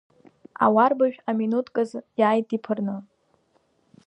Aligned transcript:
Ауарбажә 0.65 1.19
аминуҭк 1.29 1.75
азы 1.81 1.99
иааит 2.19 2.49
иԥырны. 2.57 2.95